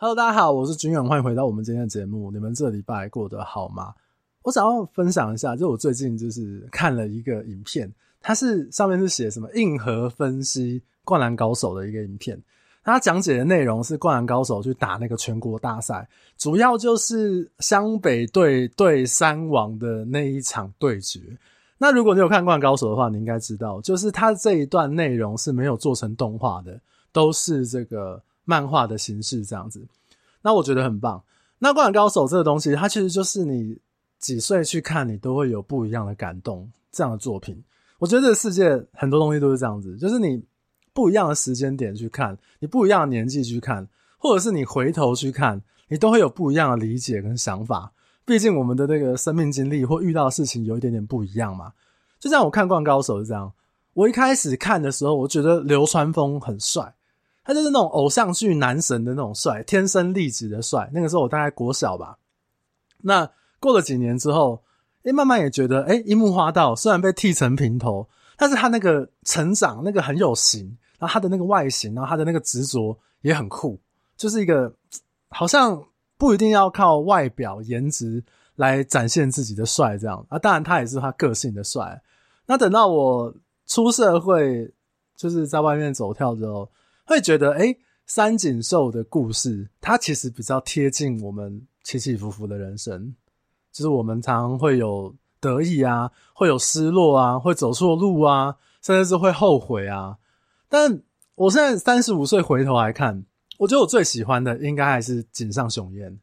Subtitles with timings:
[0.00, 2.30] Hello，大家好，我是军远，欢迎回到我们今天的节目。
[2.30, 3.92] 你们这礼拜过得好吗？
[4.42, 12.40] 我想要分享一下，就我最近就是看了一个影片，它是上面是写什么硬核分析《灌篮高手》的一个影片。
[12.84, 21.18] 它讲解的内容是《灌篮高手》去打那个全国大赛，主要就是湘北队对山王的那一场对决。
[21.76, 26.80] 那如果你有看《灌篮高手》的话，你应该知道，就是它这一段内容是没有做成动画的，
[27.10, 28.22] 都是这个。
[28.48, 29.86] 漫画的形式这样子，
[30.40, 31.22] 那我觉得很棒。
[31.58, 33.78] 那《灌篮高手》这个东西，它其实就是你
[34.18, 36.68] 几岁去看，你都会有不一样的感动。
[36.90, 37.62] 这样的作品，
[37.98, 40.42] 我觉得这个世界很多东西都是这样子，就是你
[40.94, 47.92] 不一样的时间点去看，你不一样的年纪去看，或者是你回头去看，你都会有不一样的理解跟想法。
[48.24, 51.70] 毕竟我们的那个生命经历或遇到的事情有一点点不一样嘛。
[52.18, 53.52] 就像我看《灌篮高手》是这样，
[53.92, 56.92] 我一开始看的时候，我觉得流川枫很帅。
[57.48, 60.90] 他就是那种偶像剧男神的那种帅，天生丽质的帅。
[60.92, 62.18] 那个时候我大概国小吧。
[62.98, 63.26] 那
[63.58, 64.62] 过了几年之后，
[65.04, 68.06] 诶，慢慢也觉得，诶，樱木花道虽然被剃成平头，
[68.36, 73.80] 但是他那个成长，那个很有型，然后他的那个外形，然后他的那个执着也很酷，
[74.14, 74.70] 就是一个
[75.30, 75.82] 好像
[76.18, 78.22] 不一定要靠外表颜值
[78.56, 80.38] 来展现自己的帅这样啊。
[80.38, 81.98] 当然，他也是他个性的帅。
[82.44, 83.34] 那等到我
[83.66, 84.70] 出社会，
[85.16, 86.70] 就是在外面走跳之后。
[87.08, 93.14] 会觉得，诶，三井寿的故事，它其实比较贴近我们起起伏伏的人生。
[93.72, 100.18] 就是我们常常会有得意啊，会有失落啊，会走错路啊，甚至是会后悔啊。
[100.68, 101.00] 但
[101.34, 103.24] 我现在三十五岁回头来看，
[103.56, 106.18] 我觉得我最喜欢的应该还是井上雄彦，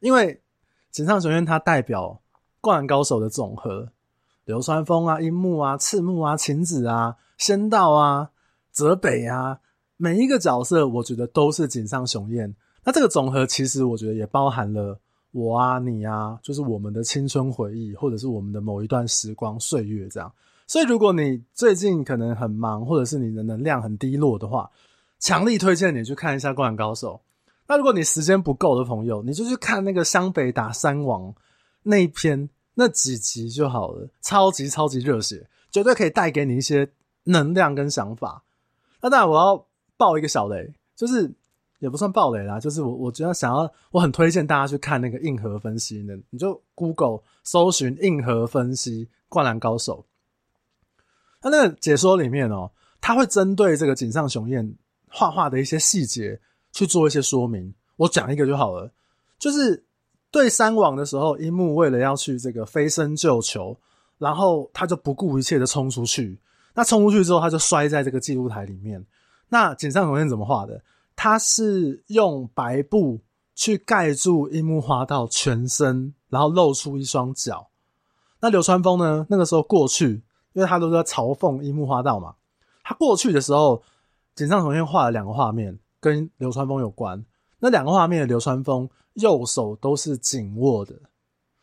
[0.00, 0.42] 因为
[0.90, 2.20] 井上雄彦他代表
[2.60, 3.88] 灌篮高手的总和，
[4.46, 8.30] 流川枫啊、樱木啊、赤木啊、晴子啊、仙道啊、
[8.72, 9.60] 泽北啊。
[9.96, 12.54] 每一个角色，我觉得都是井上雄彦。
[12.84, 14.98] 那这个总和，其实我觉得也包含了
[15.30, 20.30] 我啊、你啊，就是我们的青春回忆，或者是我们的某一段时光岁月这样。
[20.66, 24.70] 所以，如果你最近可能很忙，或者是你的能量很低落的话，
[25.18, 27.20] 强力推荐你去看一下《灌篮高手》。
[27.68, 31.34] 那如果你时间不够的朋友，你就去看那个湘北打山王
[31.84, 36.90] 那一篇那几集就好了，超级超级热血，绝对可以带给你一些
[37.24, 38.42] 能量跟想法。
[39.00, 39.66] 那当然，我要。
[39.96, 41.30] 爆一个小雷，就是
[41.78, 50.04] 也不算爆雷啦，就是我我觉得想要，我很推荐大家去看那个硬核分析呢，你就 Google 搜寻硬核分析《灌篮高手》，
[51.40, 54.74] 他那个解说里面哦，他会针对这个井上雄彦
[55.08, 56.40] 画画的一些细节
[56.72, 57.74] 去做一些说明。
[57.96, 58.90] 我讲一个就好了，
[59.38, 59.84] 就是
[60.30, 63.76] 对三网的时候，樱木为了要去这个飞身救球，
[64.18, 66.40] 然后他就不顾一切的冲出去，
[66.74, 69.04] 那冲出去之后，他就摔在这个记录台里面。
[69.54, 70.82] 那井上雄彦怎么画的？
[71.14, 73.20] 他是用白布
[73.54, 77.68] 去盖住樱木花道全身，然后露出一双脚。
[78.40, 79.24] 那流川枫呢？
[79.30, 82.34] 那个时候过去，因为他都在嘲讽樱木花道嘛。
[82.82, 83.80] 他过去的时候，
[84.34, 87.24] 井上雄彦画了两个画面，跟流川枫有关。
[87.60, 90.96] 那两个画面的流川枫右手都是紧握的，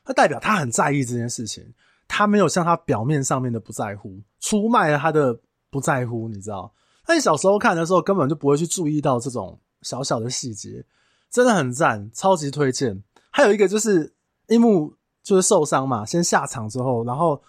[0.06, 1.74] 他代表他很在意这件事情。
[2.08, 5.38] 他没有像他表面上面的不在乎，出卖了他的
[5.70, 6.72] 不在乎，你知道？
[7.08, 10.86] 那你小时候看的时候，根本就不会去注意到这种小小的细节，
[11.30, 13.04] 真的很赞，超级推荐。
[13.32, 14.14] 还有一个就是
[14.48, 17.42] 樱木就是受伤嘛，先下场之后，然后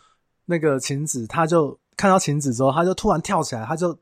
[0.46, 3.96] 那个晴子他就看到晴子之后，他就突然跳起来，他就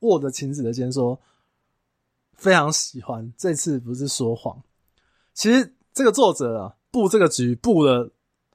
[0.00, 1.18] 握着晴子的肩说
[2.36, 4.56] ：“非常喜欢，这次不是说谎。”
[5.34, 8.10] 其实这个作者啊，布这个局布了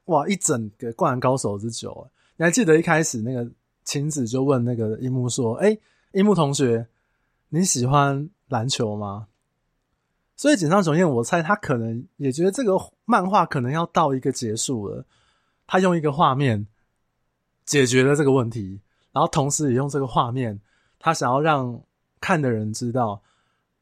[0.06, 2.08] 哇一整个灌篮高手之久。
[2.36, 3.48] 你还记得一开始那个
[3.84, 5.78] 晴子就问那个樱木说：“哎、？”
[6.12, 6.86] 樱木同学，
[7.48, 9.28] 你喜欢篮球吗？
[10.36, 15.04] 所以井上雄彦，我猜他可能也觉得这个漫画可能要到一个结束了。
[15.66, 16.66] 他用一个画面
[17.64, 18.78] 解决了这个问题，
[19.12, 20.60] 然后同时也用这个画面，
[20.98, 21.80] 他想要让
[22.20, 23.22] 看的人知道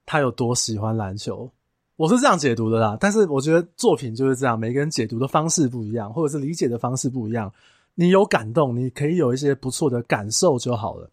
[0.06, 1.50] 他有多喜欢篮球。
[1.96, 7.52] 我是这样解读的啦，但是我觉得作品就是这样，每个人解读的方式不一样，或者是理解的方式不一样。
[7.94, 11.10] 你有感动，你可以有一些不错的感受就好了。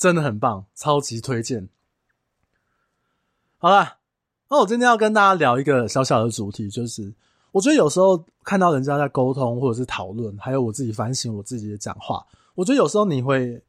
[0.00, 1.68] 真的很棒，超级推荐。
[3.58, 3.98] 好啦，
[4.48, 7.12] 那我今天要跟大家聊一个小小的主题，就是
[7.52, 12.24] 我觉得有时候看到人家在沟通或者是讨论，还有我自己反省我自己的讲话，
[12.54, 13.62] 我觉得有时候你会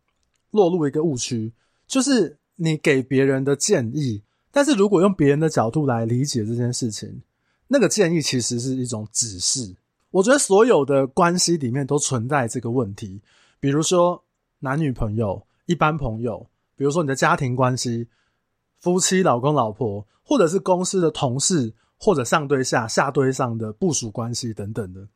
[0.51, 1.51] 落入一个误区，
[1.85, 4.23] 就是你给别人的建议，
[4.53, 7.21] 但是如果用别人的角度来理解这件事情，
[7.67, 9.75] 那个建议其实是一种指示。
[10.11, 13.19] 我觉得所有的关系里面都存在这个问题，
[13.59, 14.23] 比如说
[14.59, 15.45] 男女朋友。
[15.71, 16.45] 一般朋友，
[16.75, 18.09] 比如说你的家庭关系、
[18.79, 25.07] 夫妻、老公、老婆，或者是公司的同事，或者上对下、下对上的部署关系等等的。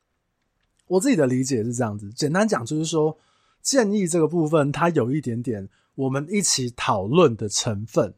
[0.87, 3.17] 我自己的理解是这样子，简单讲就是说，
[3.61, 8.13] 建议这个部分它有一点点我们一起讨论的成分。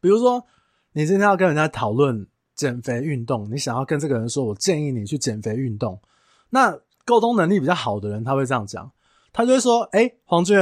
[0.00, 0.42] 比如说，
[0.92, 6.00] 你今天要跟人家讨论减肥运动，你想要跟这个人说，我建议你去减肥运动。
[6.48, 8.90] 那沟通能力比较好的人，他会这样讲，
[9.32, 10.56] 他就会说：“诶，黄俊，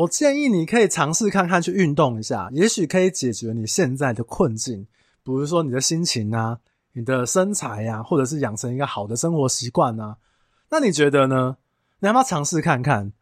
[0.00, 4.82] 我建议你可以尝试看看去运动一下，也许可以解决你现在的困境，
[5.24, 6.58] 比如说你的心情啊。”
[6.92, 10.16] 你的身材呀、或者是养成一个好的生活习惯啊，
[10.70, 11.56] 那你觉得呢？
[12.00, 13.12] 你要不要尝试看看？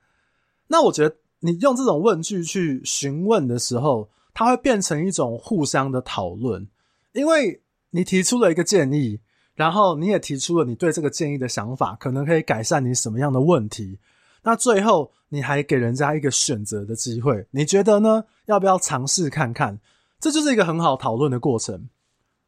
[0.69, 6.66] 那我觉得你用这种问句去询问的时候，它会变成一种互相的讨论，
[7.12, 7.60] 因为
[7.90, 9.20] 你提出了一个建议，
[9.54, 13.98] 然后你也提出了你对这个建议的想法，可能可以改善你什么样的问题。
[14.43, 18.25] 那最后你还给人家一个选择的机会，你觉得呢？
[18.46, 19.79] 要不要尝试看看？
[20.19, 21.88] 这就是一个很好讨论的过程。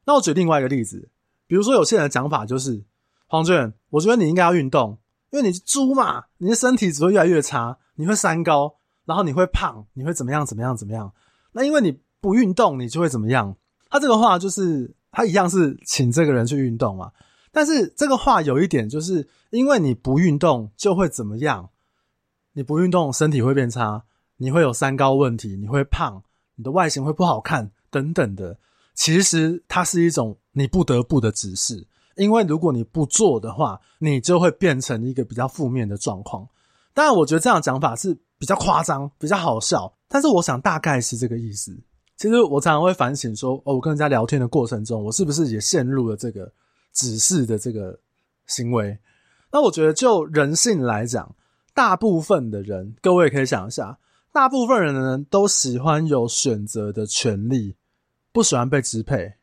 [0.06, 1.10] 那我举另外一个例子，
[1.46, 2.82] 比如说有些人的讲法就是，
[3.26, 4.98] 黄俊，我觉得你应该要运动，
[5.30, 11.12] 因为你是猪嘛，你的身体只会越来越差，你会三高，然后你会胖，你会怎么样怎么样怎么样？
[11.52, 13.54] 那因为你不运动，你就会怎么样？
[13.90, 17.12] 他这个话就是他一样是请这个人去运动嘛，
[17.52, 21.68] 但是这个话有一点就是，因为你不运动就会怎么样？
[22.52, 24.04] 你不运动，身体会变差，
[24.36, 26.22] 你会有三高问题，你会胖，
[26.56, 28.58] 你的外形会不好看，等等的。
[28.94, 31.86] 其实它是一种你不得不的指示，
[32.16, 36.46] 因为如果你不做的话，你就会变成一个比较负面的状况。
[36.92, 41.74] 当然，我觉得这样讲法是比较夸张、比较好笑，但是我想大概是这个意思。
[42.16, 46.52] 其实我常常会反省说，哦，我跟人家聊天的过程中，我是不是也陷入了这个
[46.92, 47.98] 指示的这个
[48.46, 48.98] 行为？
[49.50, 51.34] 那我觉得就人性来讲，
[51.74, 53.98] 大部分的人，各位可以想一下，
[54.32, 57.76] 大部分人的人都喜欢有选择的权利。
[58.32, 59.34] 不喜欢被支配，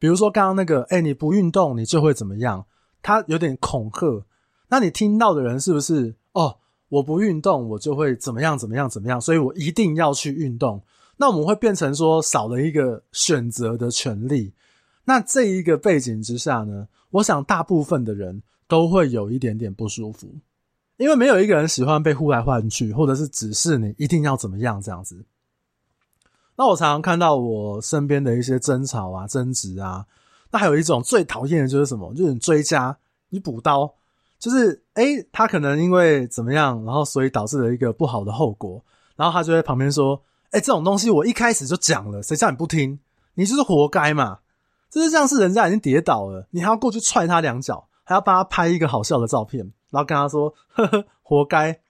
[0.00, 2.66] 比如说刚刚那个，哎，你不运动，你就会怎么样？
[3.00, 4.26] 他有点恐吓。
[4.70, 6.16] 那你听到的人是不是？
[6.32, 6.58] 哦，
[6.88, 8.58] 我不运动，我就会怎么样？
[8.58, 8.90] 怎么样？
[8.90, 9.20] 怎么样？
[9.20, 10.82] 所以我一定要去运动。
[11.16, 14.52] 那我们会变成说少了一个选择的权利。
[15.04, 20.26] 那这一个背景之下呢，我想大部分的人都会有一点点不舒服，
[21.02, 25.24] 因为没有一个人喜欢被呼来唤去，或者是指示你一定要怎么样这样子。
[26.54, 30.06] 那我常常看到我身边的一些争吵啊、争执啊，
[30.52, 32.14] 那还有一种最讨厌的就是什么？
[32.14, 32.96] 就是你追加、
[33.30, 33.92] 你补刀，
[34.38, 38.80] 就是诶，他可能因为怎么样，然后所以导致了一个不好的后果，
[39.16, 40.22] 然后他就在旁边说
[40.52, 42.98] ：“诶，这种东西我一开始就讲了，谁叫你不听？
[43.34, 44.38] 你就是活该嘛！”
[44.88, 51.80] 就是像是人家已经跌倒了，你还要过去踹他两脚，还要帮他拍一个好笑的照片，然后跟他说：“呵呵，活该。”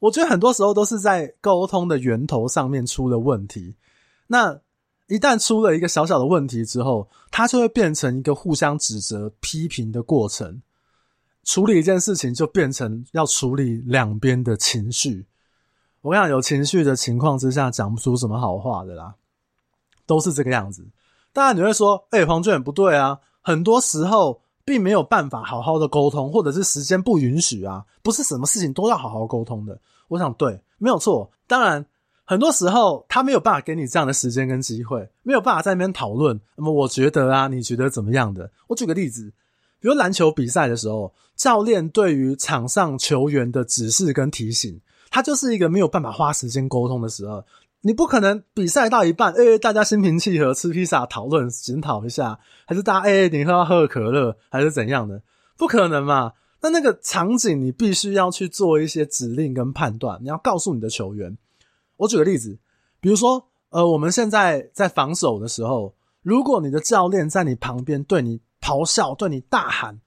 [0.00, 3.74] 我觉得很多时候都是在沟通的源头上面出了问题。
[4.26, 4.58] 那
[5.08, 10.62] 一旦出了一个小小的问题之后，它就会变成一个互相指责、批评的过程。
[11.42, 15.26] 处理一件事情就变成要处理两边的情绪。
[16.00, 19.14] 我跟你讲，有情绪的情况之下，讲不出什么好话的啦，
[20.06, 20.86] 都是这个样子。
[21.32, 29.78] 当然你会说：“哎，黄俊不对啊，很多时候并没有办法好好的沟通，或者是时间不允许啊，不是什么事情都要好好沟通的。”
[30.08, 31.30] 我想对，没有错。
[31.46, 31.84] 当然。
[32.26, 36.40] 很多时候，他没有办法给你这样的时间跟机会，没有办法在那边讨论。
[36.56, 38.50] 那么，我觉得啊，你觉得怎么样的？
[38.66, 39.30] 我举个例子，
[39.78, 44.80] 比如篮球比赛的时候，教练对于场上球员的指示跟提醒，
[45.10, 47.44] 他就是一个没有办法花时间沟通的时候。
[47.86, 55.20] 你不可能比赛到一半，哎，大家心平气和吃披萨讨论检讨一下，还是大家哎，你喝喝可乐，还是怎样的？
[55.58, 56.32] 不可能嘛？
[56.62, 61.36] 那那个场景，你必须要去做一些指令跟判断，你要告诉你的球员。
[61.98, 62.58] 我举个例子，
[63.00, 70.00] 比如说，呃，我们现在在防守的时候，如果你的教练在你旁边对你咆哮、对你大喊：“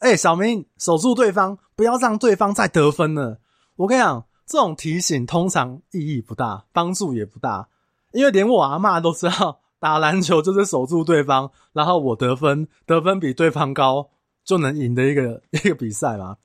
[0.00, 3.38] 哎，小明，守住对方，不要让对方再得分了。”
[3.76, 7.68] 我跟你讲，这种提醒通常意义不大，帮助也不大，
[8.10, 14.10] 因为连我阿嬷都知道，打篮球就是守住对方，然后我得分，得分比对方高
[14.44, 16.36] 就能赢的一个 一个比赛嘛。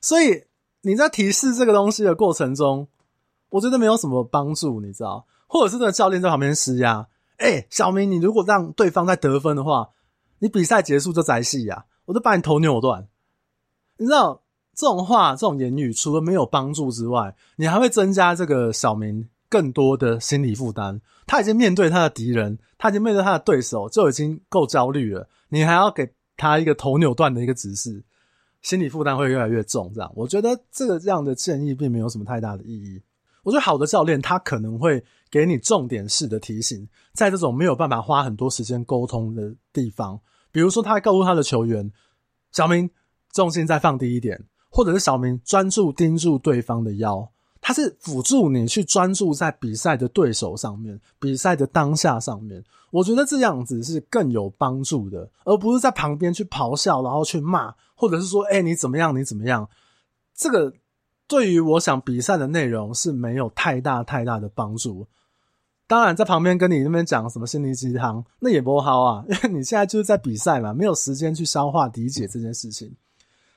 [0.00, 0.42] 所以
[0.80, 2.88] 你在提示这个东西的过程中，
[3.50, 9.90] 我觉得没有什么帮助，你知道，或者是那个教练在旁边施压，哎，小明，你如果让对方再得分的话，
[10.40, 13.06] 你比赛结束就宰戏呀，我就把你头扭断。
[13.98, 14.42] 你知道
[14.76, 21.00] 这种话、这种言语，除了没有帮助之外，你还会增加这个小明更多的心理负担。
[21.26, 28.04] 他已经面对他的敌人，他已经面对他的对手，就已经够焦虑了，你还要给他一个头扭断的一个指示，
[28.60, 29.90] 心理负担会越来越重。
[29.94, 33.02] 这样，我觉得这个这样的建议并没有什么太大的意义。
[33.42, 40.20] 我觉得好的教练，他可能会给你重点式的提醒，在这种没有办法花很多时间沟通的地方，
[40.52, 41.90] 比如说他告诉他的球员
[42.52, 42.90] 小明
[43.32, 44.44] 重心再放低一点，
[44.76, 47.26] 或者是小明专注盯住对方的腰，
[47.62, 52.62] 他是辅助你去专注在比赛的对手上面，比赛的当下上面。
[52.90, 59.18] 我觉得这样子是更有帮助的，而不是在旁边去咆哮，然后去骂，或者是说，哎，你怎么样？
[59.18, 59.66] 你怎么样？
[60.36, 60.74] 这个。
[61.28, 65.08] 对于我想比赛的内容是没有太大太大的帮助。
[65.88, 72.94] 当然，在旁边跟你那边讲什么心灵鸡汤，那也不好啊，因为你现在就是在比赛嘛，没有时间去消化理解这件事情。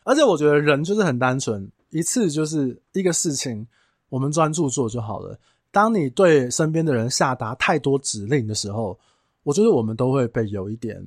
[0.09, 3.67] 而且我觉得人就是很单纯，一次就是一个事情，
[4.09, 5.37] 我们专注做就好了。
[5.71, 8.97] 当你对身边的人下达太多指令的时候，
[9.43, 11.05] 我觉得我们都会被有一点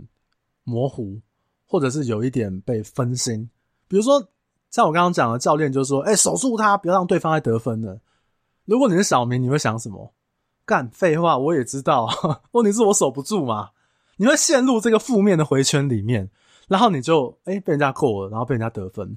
[0.65, 1.21] 模糊，
[1.67, 3.51] 或者是有一点被分心。
[3.89, 4.27] 比如说。
[4.75, 8.01] 像我刚刚讲的，教练就说：“哎、守住他，不要让对方再得分了。”
[8.65, 10.15] 如果你是小明，你会想什么？
[10.65, 12.09] 干废话，我也知道，
[12.53, 13.69] 问题是我守不住嘛。
[14.17, 16.31] 你会陷入这个负面的回圈里面，
[16.69, 19.17] 然后你就哎、被人家扣了，然后被人家得分。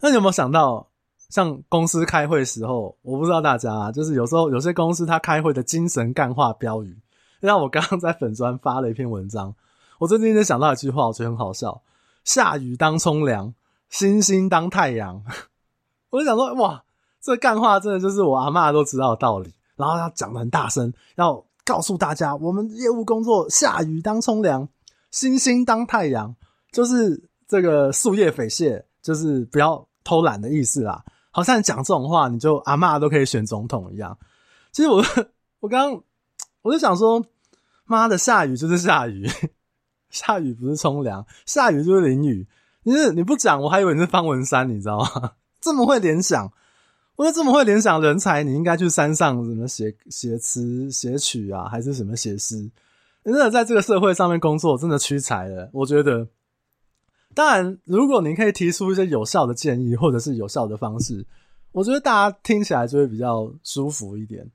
[0.00, 0.88] 那你有没有想到，
[1.28, 6.98] 像公司开会时候，我不知道大家啊，就是有时候有些公司他开会的精神干话标语，
[7.40, 9.54] 让我刚刚在粉专发了一篇文章，
[9.98, 11.82] 我最近就想到一句话，我觉得很好笑：
[12.24, 13.54] 下雨当冲凉。
[13.90, 15.22] 星星当太阳，
[16.10, 16.82] 我就想说，哇，
[17.20, 19.54] 这干话真的就是我阿嬷都知道的道理。
[19.76, 24.68] 然后要讲的很大声，要告诉大家，我们业务工作下雨当冲凉，
[25.12, 26.34] 星星当太阳，
[26.74, 31.02] 就是这个树叶匪懈，就是不要偷懒的意思啦。
[31.30, 34.18] 好像讲这种话，你就阿嬷都可以选总统一样。
[34.72, 35.02] 其实我
[35.60, 36.02] 我刚刚
[36.62, 37.24] 我就想说，
[37.84, 39.30] 妈的，下雨就是下雨，
[40.10, 42.46] 下雨不是冲凉，下雨就是淋雨。
[42.82, 45.32] 你是你不讲，我还以为你是方文山，你知道吗？
[45.62, 46.52] 这么会联想，
[47.16, 52.70] 我觉得这么会联想人才，你应该去山上什么写写词写曲啊，还是什么写诗？
[53.24, 55.70] 真的在这个社会上面工作，真的屈才了。
[55.72, 56.28] 我觉得，
[57.34, 61.26] 当然，如果你可以提出一些有效的建议，或者是有效的方式，
[61.72, 64.48] 我觉得大家听起来就会比较舒服一点，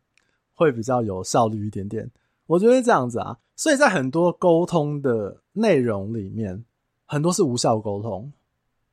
[0.56, 2.10] 会比较有效率一点点。
[2.48, 6.66] 我觉得这样子啊，所以在很多沟通的内容里面。
[7.12, 8.32] 很多是无效沟通，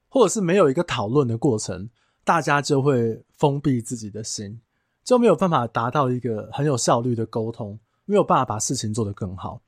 [0.08, 1.86] 或者是没有一个讨论的过程，
[2.24, 4.58] 大家就会封闭自己的心，
[5.04, 9.60] 就没有办法达到一个很有效率的沟通，没有办法把事情做得更好。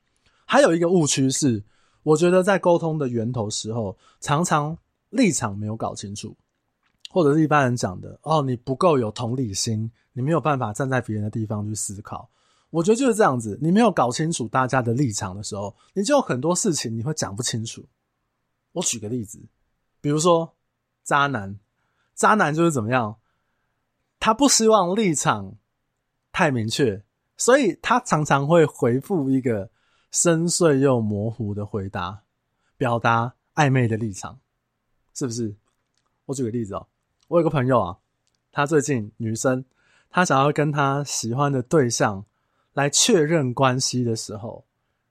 [0.45, 1.63] 还有一个误区是，
[2.03, 4.77] 我觉得在沟通的源头时候，常常
[5.09, 6.35] 立场没有搞清楚，
[7.09, 12.29] 或者是一般人讲的哦，你不够有同理心，你没有办法站在别人的地方去思考。
[12.69, 17.83] 我觉得就是这样子，你没有搞清楚大家的立场的时候，你就有很多事情你会讲不清楚。
[18.73, 19.39] 我举个例子，
[19.99, 20.53] 比如说
[21.03, 21.59] 渣男，
[22.13, 23.17] 渣男就是怎么样？
[24.19, 25.55] 他不希望立场
[26.31, 27.01] 太明确，
[27.37, 29.71] 所以他常常会回复一个
[30.11, 32.21] 深邃又模糊的回答，
[32.77, 34.39] 表达暧昧的立场，
[35.13, 35.55] 是不是？
[36.25, 36.87] 我举个例子哦，
[37.27, 37.97] 我有个朋友啊，
[38.51, 39.65] 他最近女生，
[40.09, 42.25] 他想要跟他喜欢的对象
[42.73, 44.65] 来确认关系的时候。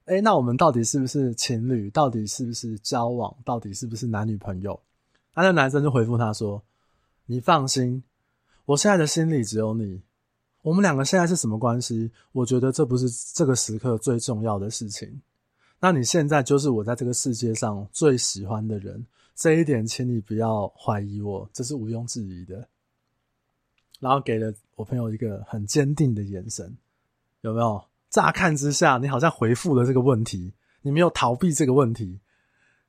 [0.05, 1.89] 哎，那我们到底是不是情侣？
[1.91, 3.35] 到底是不是交往？
[3.45, 4.81] 到底是不是男女朋友？
[5.35, 6.61] 那那男生就回复他说
[7.27, 8.03] ：“你放心，
[8.65, 10.01] 我现在的心里只有你。
[10.61, 12.11] 我们两个现在是什么关系？
[12.31, 15.21] 我觉得这不是这个时刻最重要的事情。
[15.79, 22.67] 那你现在就是我在这个世界上最喜欢的人，这一点请你不要怀疑我，这是毋庸置疑的。”
[23.99, 26.77] 然后给了我朋友一个很坚定的眼神，
[27.41, 27.83] 有没有？
[28.09, 32.19] 乍看之下，你好像回复了这个问题，你没有逃避这个问题。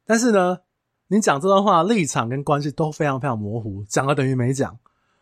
[0.06, 0.60] 但是呢，
[1.08, 4.78] 你讲这段话立场跟关系都非常非常模糊，讲了等于没讲，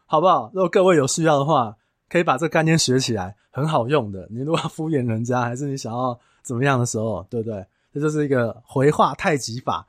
[0.07, 0.53] 好不好？
[0.55, 1.78] 如果各位有需要的话，
[2.09, 4.27] 可以把这个概念学起来，很好用的。
[4.31, 7.67] 你如果敷衍人家，还是你想要怎么样的时候，对不对？
[7.93, 9.87] 这就是一个回话太极法，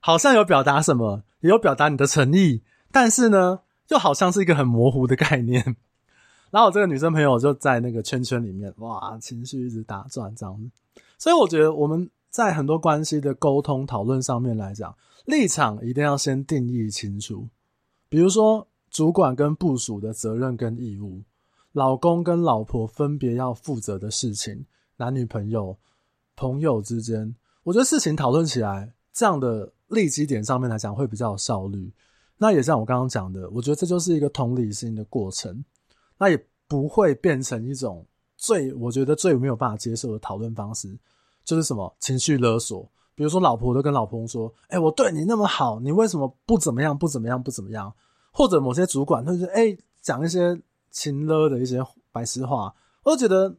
[0.00, 5.76] 好像有表达什么，也有表达你的诚意，但是呢，又好像是一个很模糊的概念。
[6.50, 11.02] 然后我这个女生朋友就在那个圈圈里面，哇，情绪一直打转这样子。
[11.18, 14.94] 所以我觉得我们在很多关系的沟通讨论上面来讲，
[15.26, 17.48] 立场一定要先定义清楚。
[18.08, 21.22] 比如说，主管跟部署的责任跟义务，
[21.78, 24.66] 老公跟老婆分别要负责的事情，
[24.96, 25.78] 男女朋友、
[26.34, 27.32] 朋友之间，
[27.62, 31.88] 我觉得事情讨论起来，这样的立基点上面来讲会比较有效率。
[32.36, 35.64] 那也像我刚刚讲的，我觉得这就是一个同理心的过程。
[36.18, 38.04] 那也不会变成一种
[38.36, 40.92] 最我觉得最没有办法接受的讨论方式，
[41.44, 42.90] 就是什么情绪勒索。
[43.14, 46.98] 比如说，老婆都跟老公说：“哎，我对你那么好，你为什么不怎么样？
[46.98, 47.40] 不怎么样？
[47.40, 47.92] 不怎么样？”
[48.34, 53.56] 或者某些主管他就说：“哎，讲一些情勒的一些白痴话。”我就觉得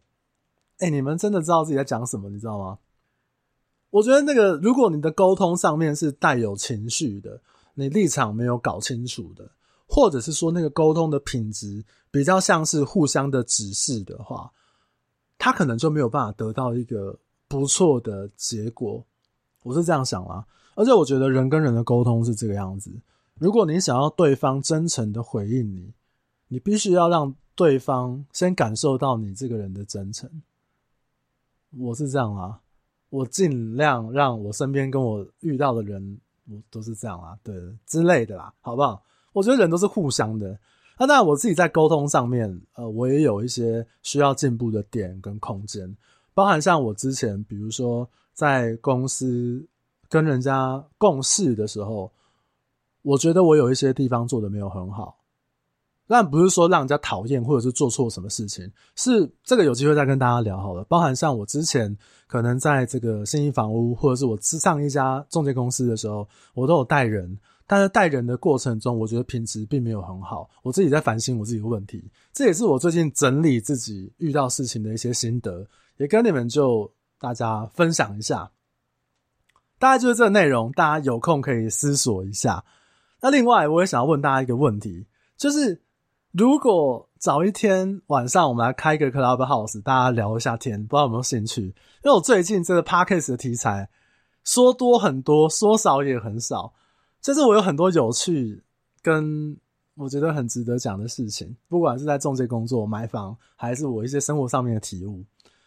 [0.79, 2.77] 哎、你们真的知道自己在讲什么，你知道吗？
[3.89, 7.41] 我觉得那个，如果你的沟通上面是带有情绪的，
[7.73, 9.51] 你立场没有搞清楚的，
[9.87, 14.49] 或者是说那个沟通的品质比较像是互相的指示的话，
[15.37, 17.17] 他可能就没有办法得到一个
[17.47, 19.03] 不错的结果。
[19.63, 20.45] 我是这样想啦，
[20.75, 22.89] 而且我觉得人跟人的沟通是这个样子。
[23.33, 25.91] 如果你想要对方真诚的回应你，
[26.49, 30.29] 你必须要让对方先感受到你这个人的真诚。
[31.77, 32.59] 我是这样啦。
[33.09, 39.01] 我尽量让我身边跟我遇到的人，我都是这样啦，对之类的啦，好不好？
[39.31, 40.59] 我觉得人都是互相的。
[40.97, 45.95] 那当然，我自己在沟通上面，呃，我也有一些需要进步的点跟空间，
[46.33, 49.65] 包含像我之前，比如说在公司
[50.09, 52.11] 跟人家共事的时候，
[53.01, 55.18] 我觉得我有一些地方做的没有很好。
[56.09, 60.83] 但不是说让人家讨厌，或者是做错什么事情，是这个有机会再跟大家聊好了。
[60.85, 67.37] 包含像我之前可能在这个信义房屋，或者是我之上一家中介公司的时候，我都有带人，
[67.67, 70.49] 但是带人的过程中，我觉得品质并没有很好。
[70.63, 75.63] 我自己在反省我自己的问题，这也是我最近整理自己遇到事情的一些心得，
[75.97, 78.49] 也跟你们就大家分享一下。
[79.77, 82.65] 大概就是这个内容，大家有空可以思索一下。
[83.21, 85.05] 那另外，我也想要问大家一个问题，
[85.37, 85.79] 就是。
[86.31, 91.63] 如果早一天晚上我们来开一个 Clubhouse，大家聊一下天，不知道有没有兴趣？
[91.63, 91.73] 因
[92.05, 93.89] 为我最近这个 Podcast 的题材
[94.43, 96.71] 说多很多，说少也很少。
[97.19, 98.63] 就是我有很多有趣
[99.01, 99.57] 跟
[99.95, 105.23] 我觉得很值得讲的事情，不管是在中介工作、买房，还是我一些生活上面的体悟，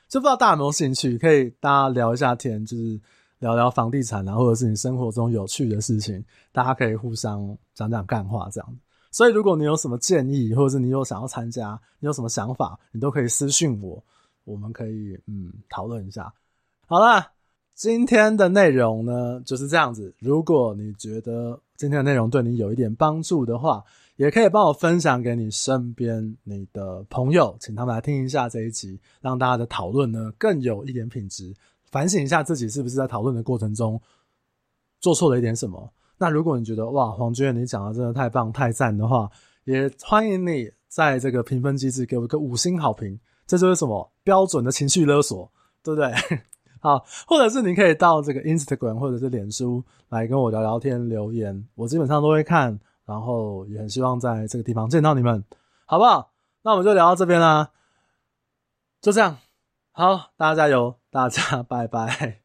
[0.08, 3.00] 就不知道大家有没有兴趣，可以大家聊一下天，就是
[3.40, 8.76] 聊聊房地产啊，或者是你生活中有趣的事情，大家可以互相讲讲干话这样。
[9.12, 14.02] 所以，如果你有什么建议，或者是你有想要参加，你有什么想法，你都可以私信我，
[14.44, 16.32] 我们可以嗯讨论一下。
[16.86, 17.30] 好啦，
[17.74, 20.14] 今天的内容呢就是这样子。
[20.18, 23.84] 如果你觉得今天的内容对你有一点帮助的话，
[24.16, 31.54] 也可以帮我分享给你身边你的朋友，请他们来听一下这一集，让大家的讨论呢更有一点品质，
[31.90, 34.00] 反省一下自己是不是在讨论的过程中
[35.00, 35.92] 做错了一点什么。
[36.18, 39.28] 那如果你觉得哇，黄娟你讲的真的太棒太赞的话，
[39.64, 45.50] 也欢迎你在这个评分机制给我一个五星好评，这就是什么标准的情绪勒索，
[45.82, 46.12] 对不对？
[46.80, 55.42] 好，或者是你可以到这个 Instagram 或者是脸书来跟我聊聊天留言，我基本上都会看，然后也很希望在这个地方见到你们，
[55.86, 56.32] 好不好？
[56.62, 57.70] 那我们就聊到这边啦，
[59.00, 59.38] 就这样，
[59.92, 62.41] 好，大家加油，大家 拜拜。